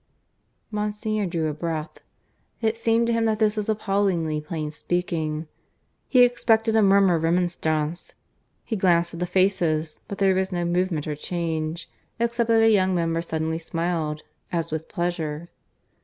."(Monsignor 0.71 1.27
drew 1.27 1.47
a 1.47 1.53
breath. 1.53 1.99
It 2.59 2.75
seemed 2.75 3.05
to 3.05 3.13
him 3.13 3.25
that 3.25 3.37
this 3.37 3.55
was 3.55 3.69
appallingly 3.69 4.41
plain 4.41 4.71
speaking. 4.71 5.47
He 6.07 6.23
expected 6.23 6.75
a 6.75 6.81
murmur 6.81 7.13
of 7.13 7.21
remonstrance. 7.23 8.15
He 8.65 8.75
glanced 8.75 9.13
at 9.13 9.19
the 9.19 9.27
faces, 9.27 9.99
but 10.07 10.17
there 10.17 10.33
was 10.33 10.51
no 10.51 10.65
movement 10.65 11.05
or 11.05 11.15
change, 11.15 11.87
except 12.17 12.47
that 12.47 12.63
a 12.63 12.67
young 12.71 12.95
member 12.95 13.21
suddenly 13.21 13.59
smiled, 13.59 14.23
as 14.51 14.71
with 14.71 14.89
pleasure.) 14.89 15.51